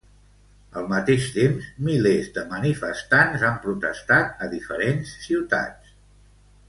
[0.79, 5.95] Al mateix temps, milers de manifestants han protestat a diferents ciutats.